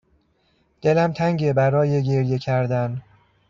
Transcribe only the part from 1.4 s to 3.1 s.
برای گریه کردن